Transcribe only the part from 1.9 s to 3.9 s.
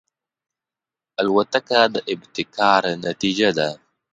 د ابتکار نتیجه ده.